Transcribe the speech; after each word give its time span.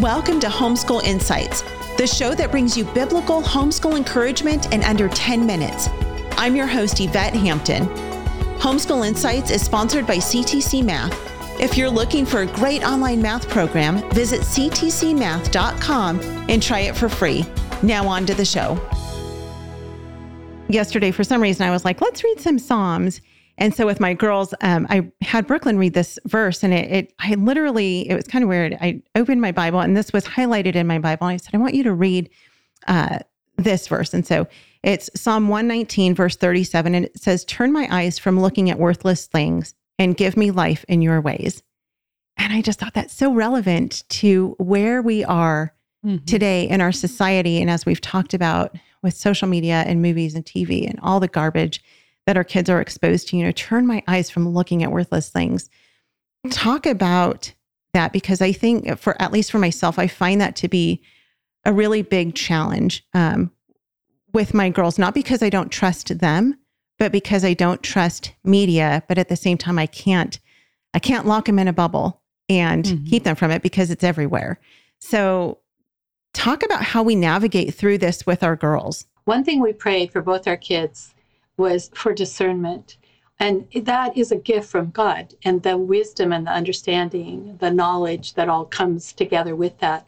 Welcome 0.00 0.40
to 0.40 0.48
Homeschool 0.48 1.02
Insights, 1.04 1.62
the 1.96 2.06
show 2.06 2.34
that 2.34 2.50
brings 2.50 2.76
you 2.76 2.84
biblical 2.84 3.40
homeschool 3.40 3.96
encouragement 3.96 4.70
in 4.74 4.84
under 4.84 5.08
10 5.08 5.46
minutes. 5.46 5.88
I'm 6.32 6.54
your 6.54 6.66
host, 6.66 7.00
Yvette 7.00 7.32
Hampton. 7.32 7.86
Homeschool 8.58 9.08
Insights 9.08 9.50
is 9.50 9.62
sponsored 9.62 10.06
by 10.06 10.16
CTC 10.16 10.84
Math. 10.84 11.18
If 11.58 11.78
you're 11.78 11.88
looking 11.88 12.26
for 12.26 12.42
a 12.42 12.46
great 12.46 12.84
online 12.84 13.22
math 13.22 13.48
program, 13.48 14.06
visit 14.10 14.42
ctcmath.com 14.42 16.20
and 16.20 16.62
try 16.62 16.80
it 16.80 16.94
for 16.94 17.08
free. 17.08 17.46
Now, 17.82 18.06
on 18.06 18.26
to 18.26 18.34
the 18.34 18.44
show. 18.44 18.78
Yesterday, 20.68 21.10
for 21.10 21.24
some 21.24 21.40
reason, 21.40 21.66
I 21.66 21.70
was 21.70 21.86
like, 21.86 22.02
let's 22.02 22.22
read 22.22 22.38
some 22.38 22.58
Psalms. 22.58 23.22
And 23.58 23.74
so 23.74 23.86
with 23.86 24.00
my 24.00 24.12
girls, 24.12 24.52
um, 24.60 24.86
I 24.90 25.10
had 25.22 25.46
Brooklyn 25.46 25.78
read 25.78 25.94
this 25.94 26.18
verse, 26.26 26.62
and 26.62 26.74
it, 26.74 26.90
it, 26.90 27.14
I 27.18 27.34
literally, 27.34 28.08
it 28.08 28.14
was 28.14 28.26
kind 28.26 28.42
of 28.42 28.48
weird. 28.48 28.76
I 28.80 29.02
opened 29.14 29.40
my 29.40 29.52
Bible, 29.52 29.80
and 29.80 29.96
this 29.96 30.12
was 30.12 30.24
highlighted 30.24 30.74
in 30.74 30.86
my 30.86 30.98
Bible. 30.98 31.26
And 31.26 31.34
I 31.34 31.36
said, 31.38 31.54
I 31.54 31.58
want 31.58 31.74
you 31.74 31.82
to 31.84 31.92
read 31.92 32.28
uh, 32.86 33.20
this 33.56 33.88
verse. 33.88 34.12
And 34.12 34.26
so 34.26 34.46
it's 34.82 35.08
Psalm 35.14 35.48
119, 35.48 36.14
verse 36.14 36.36
37, 36.36 36.94
and 36.94 37.06
it 37.06 37.18
says, 37.18 37.44
Turn 37.44 37.72
my 37.72 37.88
eyes 37.90 38.18
from 38.18 38.40
looking 38.40 38.70
at 38.70 38.78
worthless 38.78 39.26
things 39.26 39.74
and 39.98 40.16
give 40.16 40.36
me 40.36 40.50
life 40.50 40.84
in 40.88 41.00
your 41.00 41.20
ways. 41.20 41.62
And 42.36 42.52
I 42.52 42.60
just 42.60 42.78
thought 42.78 42.94
that's 42.94 43.14
so 43.14 43.32
relevant 43.32 44.06
to 44.10 44.54
where 44.58 45.00
we 45.00 45.24
are 45.24 45.74
mm-hmm. 46.04 46.24
today 46.26 46.68
in 46.68 46.80
our 46.80 46.92
society. 46.92 47.60
And 47.60 47.70
as 47.70 47.86
we've 47.86 48.00
talked 48.00 48.34
about 48.34 48.76
with 49.02 49.16
social 49.16 49.48
media 49.48 49.84
and 49.86 50.02
movies 50.02 50.34
and 50.34 50.44
TV 50.44 50.88
and 50.88 51.00
all 51.02 51.20
the 51.20 51.28
garbage 51.28 51.82
that 52.26 52.36
our 52.36 52.44
kids 52.44 52.68
are 52.68 52.80
exposed 52.80 53.28
to, 53.28 53.36
you 53.36 53.44
know, 53.44 53.52
turn 53.52 53.86
my 53.86 54.02
eyes 54.06 54.28
from 54.30 54.48
looking 54.48 54.82
at 54.82 54.90
worthless 54.90 55.30
things. 55.30 55.70
Talk 56.50 56.86
about 56.86 57.52
that 57.94 58.12
because 58.12 58.42
I 58.42 58.52
think, 58.52 58.98
for 58.98 59.20
at 59.20 59.32
least 59.32 59.50
for 59.50 59.58
myself, 59.58 59.98
I 59.98 60.06
find 60.06 60.40
that 60.40 60.56
to 60.56 60.68
be 60.68 61.02
a 61.64 61.72
really 61.72 62.02
big 62.02 62.34
challenge 62.34 63.04
um, 63.14 63.50
with 64.32 64.54
my 64.54 64.68
girls, 64.68 64.98
not 64.98 65.14
because 65.14 65.42
I 65.42 65.50
don't 65.50 65.70
trust 65.70 66.18
them, 66.18 66.58
but 66.98 67.12
because 67.12 67.44
I 67.44 67.54
don't 67.54 67.82
trust 67.82 68.32
media. 68.44 69.02
But 69.08 69.18
at 69.18 69.28
the 69.28 69.36
same 69.36 69.56
time, 69.56 69.78
I 69.78 69.86
can't, 69.86 70.38
I 70.94 70.98
can't 70.98 71.26
lock 71.26 71.46
them 71.46 71.58
in 71.58 71.68
a 71.68 71.72
bubble 71.72 72.22
and 72.48 72.84
mm-hmm. 72.84 73.04
keep 73.06 73.24
them 73.24 73.36
from 73.36 73.50
it 73.50 73.62
because 73.62 73.90
it's 73.90 74.04
everywhere. 74.04 74.60
So, 74.98 75.58
talk 76.32 76.62
about 76.62 76.82
how 76.82 77.02
we 77.02 77.16
navigate 77.16 77.74
through 77.74 77.98
this 77.98 78.26
with 78.26 78.42
our 78.42 78.56
girls. 78.56 79.06
One 79.24 79.42
thing 79.42 79.60
we 79.60 79.72
prayed 79.72 80.12
for 80.12 80.22
both 80.22 80.46
our 80.46 80.56
kids 80.56 81.14
was 81.56 81.90
for 81.94 82.12
discernment. 82.12 82.96
And 83.38 83.68
that 83.74 84.16
is 84.16 84.32
a 84.32 84.36
gift 84.36 84.68
from 84.68 84.90
God, 84.90 85.34
and 85.44 85.62
the 85.62 85.76
wisdom 85.76 86.32
and 86.32 86.46
the 86.46 86.52
understanding, 86.52 87.58
the 87.60 87.70
knowledge 87.70 88.32
that 88.34 88.48
all 88.48 88.64
comes 88.64 89.12
together 89.12 89.54
with 89.54 89.78
that. 89.78 90.06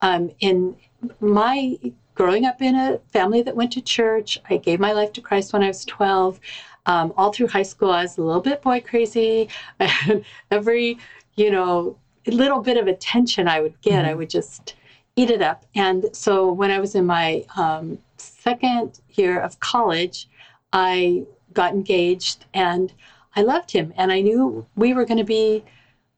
Um, 0.00 0.30
in 0.40 0.76
my 1.20 1.78
growing 2.14 2.44
up 2.44 2.60
in 2.60 2.74
a 2.74 2.98
family 3.12 3.42
that 3.42 3.56
went 3.56 3.72
to 3.72 3.80
church, 3.80 4.38
I 4.48 4.56
gave 4.56 4.80
my 4.80 4.92
life 4.92 5.12
to 5.14 5.20
Christ 5.20 5.52
when 5.52 5.62
I 5.62 5.68
was 5.68 5.84
12. 5.84 6.40
Um, 6.86 7.12
all 7.16 7.32
through 7.32 7.48
high 7.48 7.62
school, 7.62 7.90
I 7.90 8.02
was 8.02 8.18
a 8.18 8.22
little 8.22 8.42
bit 8.42 8.62
boy 8.62 8.80
crazy. 8.80 9.48
And 9.78 10.24
every, 10.50 10.98
you 11.36 11.50
know, 11.50 11.96
little 12.26 12.60
bit 12.60 12.76
of 12.76 12.86
attention 12.86 13.48
I 13.48 13.60
would 13.60 13.80
get, 13.80 14.04
mm-hmm. 14.04 14.10
I 14.10 14.14
would 14.14 14.30
just 14.30 14.74
eat 15.16 15.30
it 15.30 15.42
up. 15.42 15.64
And 15.74 16.06
so 16.12 16.52
when 16.52 16.70
I 16.70 16.78
was 16.78 16.94
in 16.94 17.06
my 17.06 17.44
um, 17.56 17.98
second 18.16 19.00
year 19.10 19.40
of 19.40 19.58
college, 19.60 20.28
I 20.72 21.24
got 21.52 21.72
engaged 21.72 22.46
and 22.54 22.92
I 23.34 23.42
loved 23.42 23.70
him 23.70 23.92
and 23.96 24.12
I 24.12 24.20
knew 24.20 24.66
we 24.76 24.94
were 24.94 25.04
going 25.04 25.18
to 25.18 25.24
be 25.24 25.64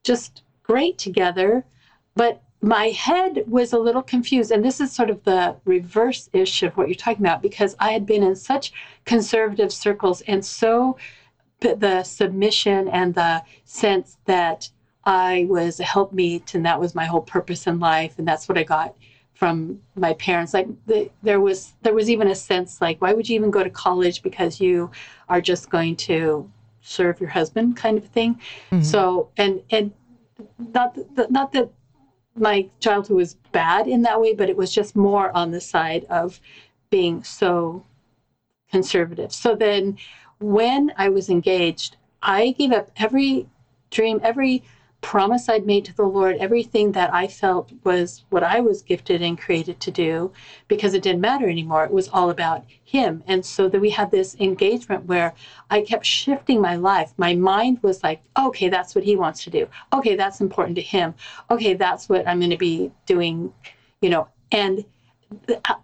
just 0.04 0.42
great 0.62 0.98
together. 0.98 1.64
But 2.14 2.42
my 2.60 2.90
head 2.90 3.44
was 3.48 3.72
a 3.72 3.78
little 3.78 4.02
confused. 4.02 4.50
And 4.50 4.64
this 4.64 4.80
is 4.80 4.92
sort 4.92 5.10
of 5.10 5.24
the 5.24 5.56
reverse 5.64 6.30
ish 6.32 6.62
of 6.62 6.76
what 6.76 6.88
you're 6.88 6.94
talking 6.94 7.24
about 7.24 7.42
because 7.42 7.74
I 7.80 7.92
had 7.92 8.06
been 8.06 8.22
in 8.22 8.36
such 8.36 8.72
conservative 9.04 9.72
circles 9.72 10.20
and 10.22 10.44
so 10.44 10.96
the 11.60 12.02
submission 12.02 12.88
and 12.88 13.14
the 13.14 13.42
sense 13.64 14.18
that 14.24 14.68
I 15.04 15.46
was 15.48 15.80
a 15.80 15.84
helpmeet 15.84 16.54
and 16.54 16.66
that 16.66 16.80
was 16.80 16.94
my 16.94 17.04
whole 17.04 17.20
purpose 17.20 17.66
in 17.66 17.78
life. 17.78 18.14
And 18.18 18.26
that's 18.26 18.48
what 18.48 18.58
I 18.58 18.64
got 18.64 18.96
from 19.34 19.80
my 19.96 20.12
parents 20.14 20.54
like 20.54 20.68
the, 20.86 21.10
there 21.22 21.40
was 21.40 21.74
there 21.82 21.94
was 21.94 22.10
even 22.10 22.28
a 22.28 22.34
sense 22.34 22.80
like 22.80 23.00
why 23.00 23.12
would 23.12 23.28
you 23.28 23.34
even 23.34 23.50
go 23.50 23.64
to 23.64 23.70
college 23.70 24.22
because 24.22 24.60
you 24.60 24.90
are 25.28 25.40
just 25.40 25.70
going 25.70 25.96
to 25.96 26.48
serve 26.80 27.20
your 27.20 27.30
husband 27.30 27.76
kind 27.76 27.96
of 27.96 28.04
thing 28.04 28.34
mm-hmm. 28.70 28.82
so 28.82 29.30
and 29.36 29.62
and 29.70 29.92
not 30.58 30.94
that 31.16 31.30
not 31.30 31.52
that 31.52 31.70
my 32.34 32.68
childhood 32.80 33.16
was 33.16 33.34
bad 33.52 33.86
in 33.86 34.02
that 34.02 34.20
way 34.20 34.34
but 34.34 34.48
it 34.48 34.56
was 34.56 34.72
just 34.72 34.96
more 34.96 35.34
on 35.36 35.50
the 35.50 35.60
side 35.60 36.04
of 36.10 36.40
being 36.90 37.22
so 37.24 37.84
conservative 38.70 39.32
so 39.32 39.54
then 39.54 39.96
when 40.40 40.92
i 40.96 41.08
was 41.08 41.28
engaged 41.28 41.96
i 42.22 42.50
gave 42.52 42.72
up 42.72 42.90
every 42.96 43.46
dream 43.90 44.20
every 44.22 44.62
promise 45.02 45.48
I'd 45.48 45.66
made 45.66 45.84
to 45.84 45.94
the 45.94 46.04
Lord, 46.04 46.36
everything 46.38 46.92
that 46.92 47.12
I 47.12 47.26
felt 47.26 47.70
was 47.84 48.24
what 48.30 48.42
I 48.42 48.60
was 48.60 48.80
gifted 48.80 49.20
and 49.20 49.38
created 49.38 49.78
to 49.80 49.90
do, 49.90 50.32
because 50.68 50.94
it 50.94 51.02
didn't 51.02 51.20
matter 51.20 51.48
anymore. 51.48 51.84
It 51.84 51.92
was 51.92 52.08
all 52.08 52.30
about 52.30 52.64
Him. 52.84 53.22
And 53.26 53.44
so 53.44 53.68
that 53.68 53.80
we 53.80 53.90
had 53.90 54.10
this 54.10 54.36
engagement 54.40 55.04
where 55.04 55.34
I 55.70 55.82
kept 55.82 56.06
shifting 56.06 56.60
my 56.60 56.76
life. 56.76 57.12
My 57.18 57.34
mind 57.34 57.80
was 57.82 58.02
like, 58.02 58.22
okay, 58.38 58.68
that's 58.70 58.94
what 58.94 59.04
He 59.04 59.16
wants 59.16 59.44
to 59.44 59.50
do. 59.50 59.68
Okay, 59.92 60.16
that's 60.16 60.40
important 60.40 60.76
to 60.76 60.82
Him. 60.82 61.14
Okay, 61.50 61.74
that's 61.74 62.08
what 62.08 62.26
I'm 62.26 62.38
going 62.38 62.50
to 62.50 62.56
be 62.56 62.90
doing, 63.04 63.52
you 64.00 64.08
know. 64.08 64.28
And 64.50 64.84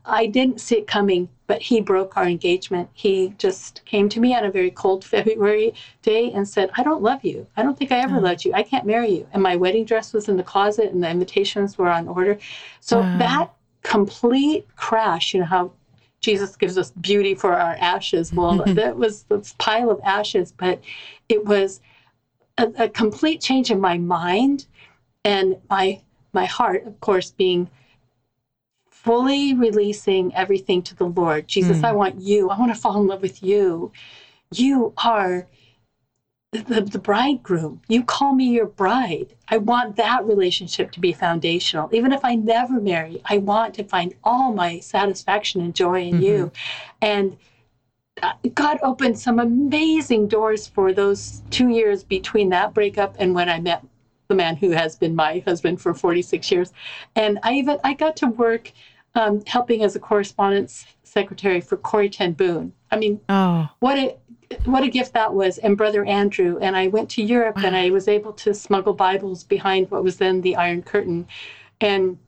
I 0.05 0.27
didn't 0.27 0.61
see 0.61 0.77
it 0.77 0.87
coming, 0.87 1.29
but 1.47 1.63
he 1.63 1.81
broke 1.81 2.17
our 2.17 2.27
engagement. 2.27 2.89
He 2.93 3.35
just 3.39 3.83
came 3.85 4.09
to 4.11 4.21
me 4.21 4.35
on 4.35 4.45
a 4.45 4.51
very 4.51 4.71
cold 4.71 5.05
February 5.15 5.75
day 6.03 6.33
and 6.33 6.47
said, 6.47 6.71
I 6.77 6.83
don't 6.83 7.03
love 7.03 7.25
you. 7.25 7.47
I 7.57 7.63
don't 7.63 7.79
think 7.79 7.93
I 7.93 7.99
ever 7.99 8.17
oh. 8.17 8.21
loved 8.21 8.45
you. 8.45 8.53
I 8.55 8.63
can't 8.63 8.87
marry 8.87 9.11
you. 9.11 9.29
And 9.33 9.43
my 9.43 9.57
wedding 9.57 9.85
dress 9.85 10.13
was 10.13 10.29
in 10.29 10.37
the 10.37 10.43
closet 10.43 10.93
and 10.93 11.03
the 11.03 11.11
invitations 11.11 11.79
were 11.79 11.89
on 11.89 12.09
order. 12.09 12.39
So 12.81 13.01
that 13.01 13.51
complete 13.83 14.67
crash, 14.77 15.35
you 15.35 15.41
know, 15.41 15.47
how 15.47 15.73
Jesus 16.21 16.57
gives 16.57 16.77
us 16.77 16.91
beauty 16.91 17.35
for 17.35 17.55
our 17.55 17.77
ashes. 17.81 18.33
Well, 18.33 18.63
that 18.67 18.97
was 18.97 19.23
this 19.25 19.55
pile 19.59 19.91
of 19.91 20.01
ashes, 20.05 20.53
but 20.53 20.81
it 21.29 21.45
was 21.45 21.81
a, 22.59 22.71
a 22.79 22.89
complete 22.89 23.41
change 23.41 23.71
in 23.71 23.81
my 23.81 23.99
mind 23.99 24.67
and 25.25 25.57
my 25.71 26.01
my 26.35 26.45
heart, 26.45 26.87
of 26.87 27.01
course, 27.01 27.31
being 27.31 27.71
fully 29.03 29.55
releasing 29.55 30.35
everything 30.35 30.83
to 30.83 30.95
the 30.95 31.07
Lord. 31.07 31.47
Jesus, 31.47 31.79
mm. 31.79 31.85
I 31.85 31.93
want 31.93 32.21
you. 32.21 32.51
I 32.51 32.59
want 32.59 32.75
to 32.75 32.81
fall 32.81 33.01
in 33.01 33.07
love 33.07 33.23
with 33.23 33.43
you. 33.43 33.93
You 34.53 34.93
are 35.05 35.47
the, 36.53 36.81
the 36.81 36.99
bridegroom. 36.99 37.81
You 37.89 38.03
call 38.03 38.35
me 38.35 38.47
your 38.47 38.67
bride. 38.67 39.35
I 39.49 39.59
want 39.59 39.97
that 39.97 40.25
relationship 40.25 40.91
to 40.93 41.01
be 41.01 41.13
foundational. 41.13 41.89
Even 41.93 42.13
if 42.13 42.25
I 42.25 42.35
never 42.35 42.81
marry, 42.81 43.21
I 43.27 43.39
want 43.39 43.75
to 43.75 43.85
find 43.85 44.15
all 44.25 44.53
my 44.53 44.81
satisfaction 44.81 45.61
and 45.61 45.75
joy 45.75 46.03
in 46.03 46.15
mm-hmm. 46.15 46.23
you. 46.23 46.53
And 47.01 47.37
uh, 48.23 48.33
God 48.55 48.79
opened 48.83 49.19
some 49.19 49.39
amazing 49.39 50.27
doors 50.27 50.67
for 50.67 50.93
those 50.93 51.43
two 51.51 51.69
years 51.69 52.03
between 52.03 52.49
that 52.49 52.75
breakup 52.75 53.15
and 53.19 53.35
when 53.35 53.49
I 53.49 53.61
met 53.61 53.85
the 54.29 54.35
man 54.35 54.57
who 54.57 54.71
has 54.71 54.95
been 54.95 55.17
my 55.17 55.43
husband 55.47 55.81
for 55.81 55.95
46 55.95 56.51
years. 56.51 56.73
And 57.17 57.39
I 57.43 57.55
even 57.55 57.79
I 57.83 57.95
got 57.95 58.17
to 58.19 58.27
work 58.27 58.73
um, 59.15 59.43
helping 59.47 59.83
as 59.83 59.97
a 59.97 60.01
correspondence 60.01 60.87
secretary 61.03 61.61
for 61.61 61.79
Corrie 61.79 62.11
Ten 62.11 62.33
Boom. 62.33 62.73
I 62.91 62.99
mean, 62.99 63.21
oh. 63.29 63.69
what 63.81 63.99
a 63.99 64.17
what 64.65 64.83
a 64.83 64.89
gift 64.89 65.13
that 65.15 65.33
was, 65.33 65.59
and 65.59 65.77
Brother 65.77 66.05
Andrew. 66.05 66.59
And 66.61 66.77
I 66.77 66.89
went 66.89 67.11
to 67.11 67.23
Europe, 67.23 67.57
wow. 67.57 67.65
and 67.67 67.77
I 67.77 67.91
was 67.91 68.07
able 68.07 68.33
to 68.35 68.55
smuggle 68.55 68.93
Bibles 68.93 69.45
behind 69.45 69.91
what 69.91 70.05
was 70.05 70.19
then 70.19 70.43
the 70.43 70.57
Iron 70.57 70.83
Curtain, 70.83 71.27
and 71.81 72.19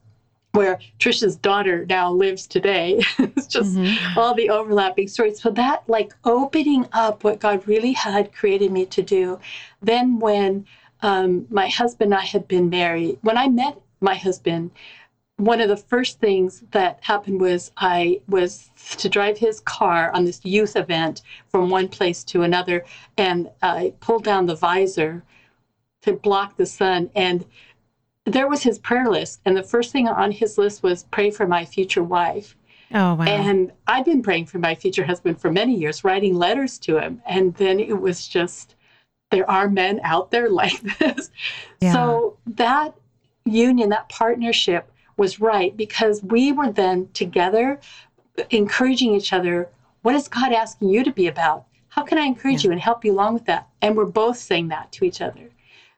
where 0.52 0.80
Tricia's 0.98 1.36
daughter 1.36 1.86
now 1.86 2.10
lives 2.10 2.46
today. 2.46 3.00
it's 3.18 3.46
just 3.46 3.76
mm-hmm. 3.76 4.18
all 4.18 4.34
the 4.34 4.50
overlapping 4.50 5.06
stories. 5.06 5.40
So 5.40 5.50
that 5.50 5.84
like 5.86 6.12
opening 6.24 6.86
up 6.92 7.24
what 7.24 7.40
God 7.40 7.68
really 7.68 7.92
had 7.92 8.32
created 8.32 8.72
me 8.72 8.86
to 8.86 9.02
do. 9.02 9.38
Then 9.82 10.18
when 10.18 10.66
um, 11.02 11.46
my 11.50 11.68
husband 11.68 12.12
and 12.12 12.20
I 12.20 12.24
had 12.24 12.46
been 12.48 12.70
married, 12.70 13.18
when 13.22 13.36
I 13.36 13.48
met 13.48 13.78
my 14.00 14.14
husband, 14.14 14.70
one 15.36 15.60
of 15.60 15.68
the 15.68 15.76
first 15.76 16.20
things 16.20 16.62
that 16.72 16.98
happened 17.00 17.40
was 17.40 17.72
I 17.78 18.20
was 18.28 18.70
to 18.98 19.08
drive 19.08 19.38
his 19.38 19.60
car 19.60 20.12
on 20.12 20.24
this 20.24 20.44
youth 20.44 20.76
event 20.76 21.22
from 21.48 21.70
one 21.70 21.88
place 21.88 22.22
to 22.24 22.42
another, 22.42 22.84
and 23.16 23.50
I 23.62 23.94
pulled 24.00 24.24
down 24.24 24.46
the 24.46 24.54
visor 24.54 25.22
to 26.02 26.12
block 26.12 26.56
the 26.56 26.66
sun. 26.66 27.10
And 27.14 27.46
there 28.26 28.48
was 28.48 28.62
his 28.62 28.78
prayer 28.78 29.08
list, 29.08 29.40
and 29.46 29.56
the 29.56 29.62
first 29.62 29.92
thing 29.92 30.08
on 30.08 30.30
his 30.30 30.58
list 30.58 30.82
was 30.82 31.04
pray 31.04 31.30
for 31.30 31.46
my 31.46 31.64
future 31.64 32.04
wife. 32.04 32.54
Oh, 32.92 33.14
wow. 33.14 33.24
And 33.24 33.72
I've 33.86 34.04
been 34.04 34.22
praying 34.22 34.46
for 34.46 34.58
my 34.58 34.74
future 34.74 35.04
husband 35.04 35.40
for 35.40 35.50
many 35.50 35.74
years, 35.74 36.04
writing 36.04 36.34
letters 36.34 36.78
to 36.80 36.98
him. 36.98 37.22
And 37.24 37.54
then 37.54 37.80
it 37.80 37.98
was 37.98 38.26
just, 38.26 38.74
there 39.30 39.48
are 39.50 39.68
men 39.68 40.00
out 40.02 40.30
there 40.30 40.48
like 40.48 40.80
this. 40.98 41.30
Yeah. 41.80 41.92
So 41.92 42.36
that 42.46 42.94
union, 43.44 43.88
that 43.90 44.08
partnership, 44.08 44.90
was 45.16 45.38
right 45.38 45.76
because 45.76 46.22
we 46.22 46.50
were 46.50 46.72
then 46.72 47.06
together 47.12 47.78
encouraging 48.48 49.14
each 49.14 49.34
other. 49.34 49.68
What 50.00 50.14
is 50.14 50.28
God 50.28 50.52
asking 50.52 50.88
you 50.88 51.04
to 51.04 51.12
be 51.12 51.26
about? 51.26 51.66
How 51.90 52.02
can 52.02 52.16
I 52.16 52.22
encourage 52.22 52.64
yeah. 52.64 52.68
you 52.68 52.72
and 52.72 52.80
help 52.80 53.04
you 53.04 53.12
along 53.12 53.34
with 53.34 53.44
that? 53.44 53.68
And 53.82 53.96
we're 53.96 54.06
both 54.06 54.38
saying 54.38 54.68
that 54.68 54.90
to 54.92 55.04
each 55.04 55.20
other. 55.20 55.50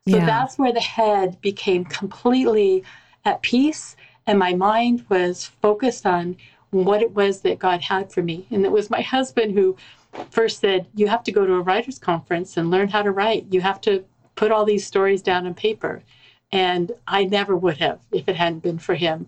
So 0.08 0.17
yeah. 0.17 0.26
that's 0.26 0.58
where 0.58 0.73
the 0.73 0.81
head 0.81 1.40
became 1.40 1.84
completely 1.84 2.82
at 3.25 3.43
peace. 3.43 3.94
And 4.26 4.38
my 4.38 4.55
mind 4.55 5.06
was 5.08 5.46
focused 5.62 6.05
on 6.05 6.37
what 6.70 7.00
it 7.00 7.12
was 7.14 7.43
that 7.43 7.61
God 7.61 7.81
had 7.81 8.12
for 8.12 8.23
me. 8.23 8.46
And 8.50 8.64
it 8.64 8.73
was 8.73 8.90
my 8.90 9.02
husband 9.02 9.52
who 9.52 9.76
first 10.31 10.61
said, 10.61 10.87
You 10.94 11.09
have 11.09 11.23
to 11.25 11.32
go 11.32 11.47
to 11.47 11.55
a 11.55 11.61
writer's 11.61 11.99
conference 11.99 12.56
and 12.56 12.70
learn 12.70 12.88
how 12.88 13.03
to 13.03 13.11
write. 13.11 13.47
You 13.50 13.61
have 13.61 13.81
to 13.82 14.05
put 14.35 14.50
all 14.50 14.64
these 14.64 14.87
stories 14.87 15.23
down 15.23 15.47
on 15.47 15.55
paper. 15.55 16.03
And 16.50 16.93
I 17.06 17.25
never 17.25 17.56
would 17.56 17.79
have 17.79 18.00
if 18.12 18.29
it 18.29 18.37
hadn't 18.37 18.62
been 18.62 18.79
for 18.79 18.94
him. 18.94 19.26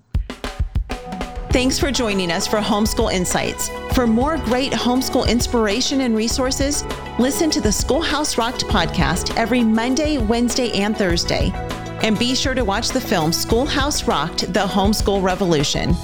Thanks 1.50 1.78
for 1.78 1.92
joining 1.92 2.32
us 2.32 2.48
for 2.48 2.58
Homeschool 2.58 3.12
Insights. 3.12 3.70
For 3.94 4.08
more 4.08 4.38
great 4.38 4.72
homeschool 4.72 5.28
inspiration 5.28 6.00
and 6.00 6.16
resources, 6.16 6.84
listen 7.20 7.48
to 7.50 7.60
the 7.60 7.70
Schoolhouse 7.70 8.36
Rocked 8.36 8.64
podcast 8.66 9.36
every 9.36 9.62
Monday, 9.62 10.18
Wednesday, 10.18 10.72
and 10.72 10.96
Thursday. 10.96 11.52
And 12.02 12.18
be 12.18 12.34
sure 12.34 12.54
to 12.54 12.64
watch 12.64 12.88
the 12.88 13.00
film 13.00 13.32
Schoolhouse 13.32 14.08
Rocked 14.08 14.52
The 14.52 14.66
Homeschool 14.66 15.22
Revolution. 15.22 15.94